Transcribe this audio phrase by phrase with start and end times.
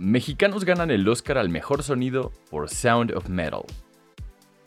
[0.00, 3.60] Mexicanos ganan el Oscar al mejor sonido por Sound of Metal.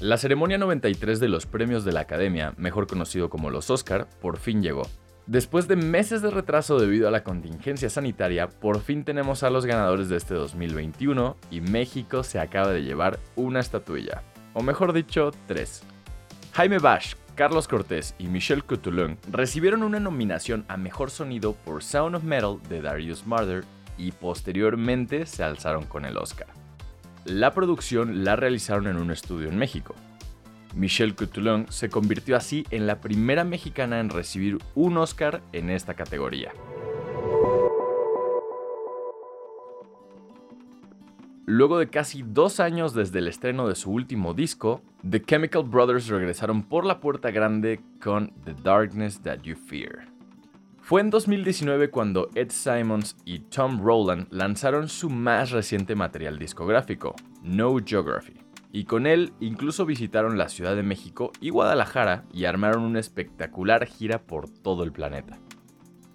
[0.00, 4.38] La ceremonia 93 de los premios de la Academia, mejor conocido como los Oscar, por
[4.38, 4.82] fin llegó.
[5.28, 9.66] Después de meses de retraso debido a la contingencia sanitaria, por fin tenemos a los
[9.66, 15.30] ganadores de este 2021 y México se acaba de llevar una estatuilla, o mejor dicho,
[15.46, 15.84] tres.
[16.54, 22.16] Jaime Bash, Carlos Cortés y Michel Coutulon recibieron una nominación a Mejor Sonido por Sound
[22.16, 23.62] of Metal de Darius Marder
[23.98, 26.48] y posteriormente se alzaron con el Oscar.
[27.24, 29.94] La producción la realizaron en un estudio en México.
[30.74, 35.94] Michelle Coutulon se convirtió así en la primera mexicana en recibir un Oscar en esta
[35.94, 36.52] categoría.
[41.46, 46.06] Luego de casi dos años desde el estreno de su último disco, The Chemical Brothers
[46.06, 50.19] regresaron por la puerta grande con The Darkness That You Fear.
[50.90, 57.14] Fue en 2019 cuando Ed Simons y Tom Rowland lanzaron su más reciente material discográfico,
[57.44, 58.34] No Geography,
[58.72, 63.86] y con él incluso visitaron la Ciudad de México y Guadalajara y armaron una espectacular
[63.86, 65.38] gira por todo el planeta.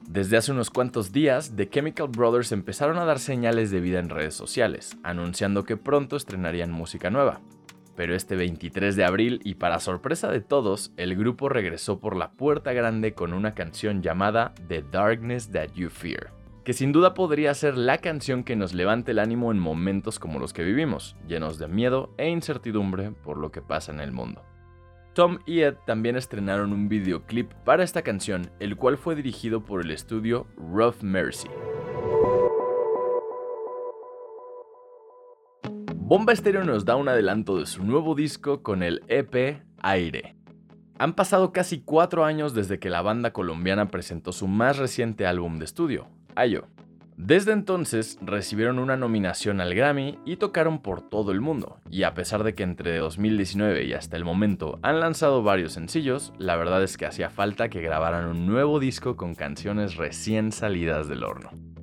[0.10, 4.10] Desde hace unos cuantos días, The Chemical Brothers empezaron a dar señales de vida en
[4.10, 7.40] redes sociales, anunciando que pronto estrenarían música nueva,
[7.96, 12.32] pero este 23 de abril y para sorpresa de todos, el grupo regresó por la
[12.32, 16.32] puerta grande con una canción llamada The Darkness That You Fear,
[16.64, 20.40] que sin duda podría ser la canción que nos levante el ánimo en momentos como
[20.40, 24.44] los que vivimos, llenos de miedo e incertidumbre por lo que pasa en el mundo.
[25.14, 29.82] Tom y Ed también estrenaron un videoclip para esta canción, el cual fue dirigido por
[29.82, 31.48] el estudio Rough Mercy.
[36.16, 40.38] Bomba Estéreo nos da un adelanto de su nuevo disco con el EP Aire.
[40.98, 45.60] Han pasado casi cuatro años desde que la banda colombiana presentó su más reciente álbum
[45.60, 46.70] de estudio, Ayo.
[47.18, 52.14] Desde entonces recibieron una nominación al Grammy y tocaron por todo el mundo, y a
[52.14, 56.82] pesar de que entre 2019 y hasta el momento han lanzado varios sencillos, la verdad
[56.82, 61.75] es que hacía falta que grabaran un nuevo disco con canciones recién salidas del horno.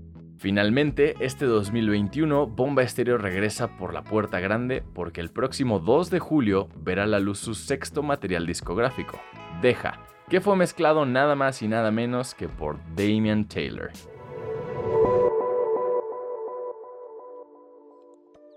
[0.42, 6.18] Finalmente, este 2021, Bomba Estéreo regresa por la puerta grande porque el próximo 2 de
[6.18, 9.20] julio verá la luz su sexto material discográfico,
[9.60, 13.92] Deja, que fue mezclado nada más y nada menos que por Damian Taylor.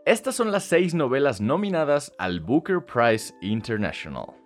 [0.07, 4.44] Estas son las seis novelas nominadas al Booker Prize International.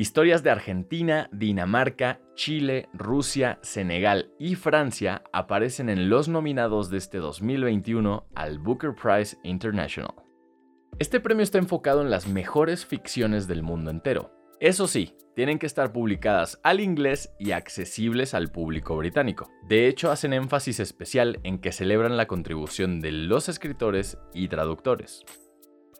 [0.00, 7.18] Historias de Argentina, Dinamarca, Chile, Rusia, Senegal y Francia aparecen en los nominados de este
[7.18, 10.14] 2021 al Booker Prize International.
[10.98, 14.32] Este premio está enfocado en las mejores ficciones del mundo entero.
[14.58, 19.50] Eso sí, tienen que estar publicadas al inglés y accesibles al público británico.
[19.68, 25.26] De hecho, hacen énfasis especial en que celebran la contribución de los escritores y traductores.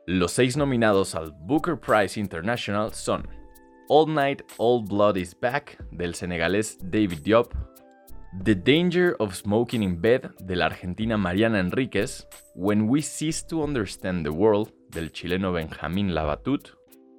[0.07, 3.29] Los seis nominados al Booker Prize International son
[3.93, 7.53] All Night, All Blood is Back del senegalés David Diop,
[8.45, 13.65] The Danger of Smoking in Bed de la argentina Mariana Enríquez, When We Cease to
[13.65, 16.69] Understand the World del chileno Benjamín Labatut,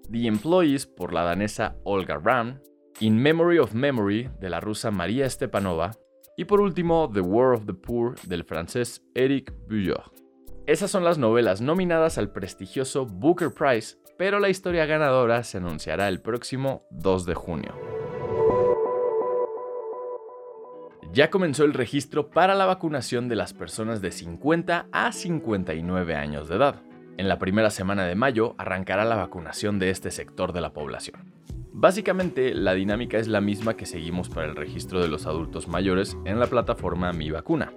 [0.09, 2.61] The Employees por la danesa Olga Ram,
[3.01, 5.91] In Memory of Memory de la rusa María Stepanova.
[6.37, 10.09] Y por último The War of the Poor del francés Eric Bujold.
[10.67, 16.07] Esas son las novelas nominadas al prestigioso Booker Prize pero la historia ganadora se anunciará
[16.07, 17.73] el próximo 2 de junio.
[21.11, 26.47] Ya comenzó el registro para la vacunación de las personas de 50 a 59 años
[26.47, 26.83] de edad.
[27.17, 31.33] En la primera semana de mayo arrancará la vacunación de este sector de la población.
[31.73, 36.15] Básicamente, la dinámica es la misma que seguimos para el registro de los adultos mayores
[36.25, 37.73] en la plataforma Mi Vacuna.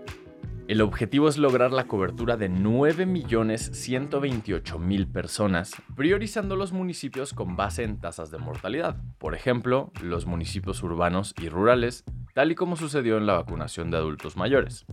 [0.67, 8.01] El objetivo es lograr la cobertura de 9.128.000 personas, priorizando los municipios con base en
[8.01, 13.27] tasas de mortalidad, por ejemplo, los municipios urbanos y rurales, tal y como sucedió en
[13.27, 14.87] la vacunación de adultos mayores.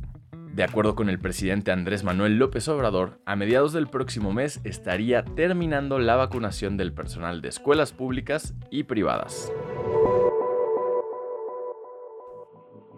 [0.54, 5.24] De acuerdo con el presidente Andrés Manuel López Obrador, a mediados del próximo mes estaría
[5.24, 9.50] terminando la vacunación del personal de escuelas públicas y privadas.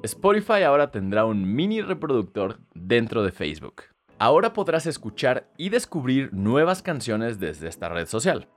[0.04, 3.84] Spotify ahora tendrá un mini reproductor dentro de Facebook.
[4.20, 8.50] Ahora podrás escuchar y descubrir nuevas canciones desde esta red social.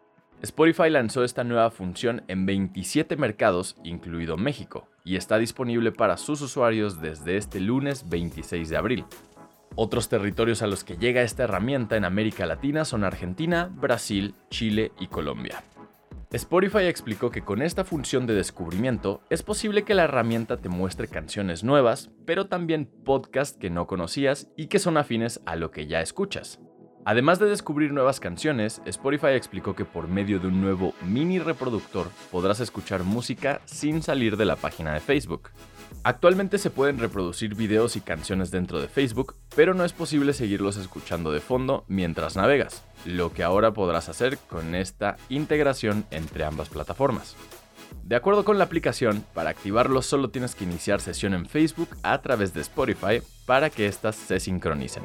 [0.43, 6.41] Spotify lanzó esta nueva función en 27 mercados, incluido México, y está disponible para sus
[6.41, 9.05] usuarios desde este lunes 26 de abril.
[9.77, 14.91] Otros territorios a los que llega esta herramienta en América Latina son Argentina, Brasil, Chile
[14.99, 15.63] y Colombia.
[16.37, 21.09] Spotify explicó que con esta función de descubrimiento es posible que la herramienta te muestre
[21.09, 25.87] canciones nuevas, pero también podcasts que no conocías y que son afines a lo que
[25.87, 26.61] ya escuchas.
[27.07, 32.09] Además de descubrir nuevas canciones, Spotify explicó que por medio de un nuevo mini reproductor
[32.33, 35.51] podrás escuchar música sin salir de la página de Facebook.
[36.03, 40.79] Actualmente se pueden reproducir videos y canciones dentro de Facebook, pero no es posible seguirlos
[40.79, 46.71] escuchando de fondo mientras navegas, lo que ahora podrás hacer con esta integración entre ambas
[46.71, 47.37] plataformas.
[48.03, 52.21] De acuerdo con la aplicación, para activarlo solo tienes que iniciar sesión en Facebook a
[52.21, 55.05] través de Spotify para que éstas se sincronicen.